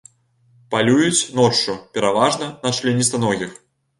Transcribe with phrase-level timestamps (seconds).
[0.75, 3.55] Палююць ноччу, пераважна, на членістаногіх.